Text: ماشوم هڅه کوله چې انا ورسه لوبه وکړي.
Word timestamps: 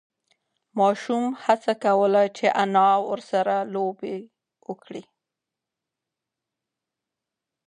ماشوم 0.79 1.25
هڅه 1.43 1.73
کوله 1.83 2.23
چې 2.37 2.45
انا 2.61 2.89
ورسه 3.09 3.39
لوبه 3.73 4.15
وکړي. 4.67 5.03